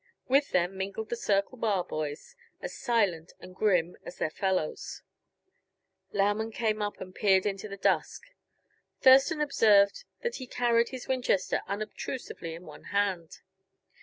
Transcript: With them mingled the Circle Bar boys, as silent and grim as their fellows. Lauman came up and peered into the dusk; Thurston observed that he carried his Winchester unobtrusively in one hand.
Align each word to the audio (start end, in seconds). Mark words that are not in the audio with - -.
With 0.27 0.49
them 0.49 0.77
mingled 0.77 1.09
the 1.09 1.15
Circle 1.15 1.59
Bar 1.59 1.83
boys, 1.83 2.35
as 2.59 2.75
silent 2.75 3.33
and 3.39 3.55
grim 3.55 3.95
as 4.03 4.17
their 4.17 4.31
fellows. 4.31 5.03
Lauman 6.11 6.49
came 6.51 6.81
up 6.81 6.99
and 6.99 7.13
peered 7.13 7.45
into 7.45 7.67
the 7.67 7.77
dusk; 7.77 8.23
Thurston 9.01 9.41
observed 9.41 10.05
that 10.23 10.37
he 10.37 10.47
carried 10.47 10.89
his 10.89 11.07
Winchester 11.07 11.61
unobtrusively 11.67 12.55
in 12.55 12.63
one 12.65 12.85
hand. 12.85 13.41